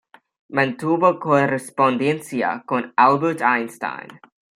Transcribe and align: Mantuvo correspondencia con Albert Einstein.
Mantuvo 0.47 1.19
correspondencia 1.19 2.63
con 2.65 2.91
Albert 2.95 3.41
Einstein. 3.41 4.07